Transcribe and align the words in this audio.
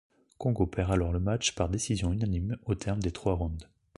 Kongo 0.39 0.65
perd 0.65 0.89
alors 0.91 1.11
le 1.11 1.19
match 1.19 1.53
par 1.53 1.69
décision 1.69 2.11
unanime 2.11 2.57
aux 2.65 2.73
termes 2.73 3.01
des 3.03 3.11
trois 3.11 3.35
rounds. 3.35 3.69